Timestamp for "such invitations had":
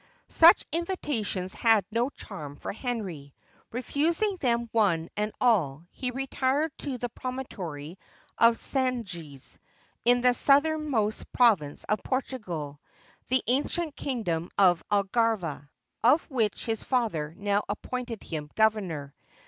0.27-1.85